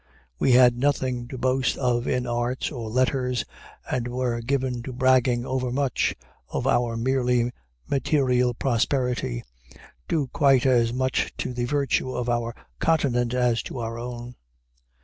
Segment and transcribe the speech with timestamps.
[0.39, 3.45] We had nothing to boast of in arts or letters,
[3.87, 6.15] and were given to bragging overmuch
[6.49, 7.51] of our merely
[7.87, 9.43] material prosperity,
[10.07, 14.33] due quite as much to the virtue of our continent as to our own.